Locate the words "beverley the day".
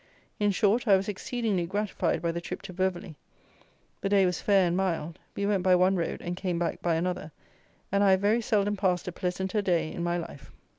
2.73-4.25